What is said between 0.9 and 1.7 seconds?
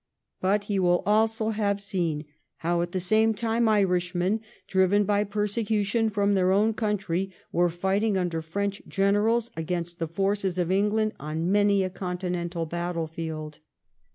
also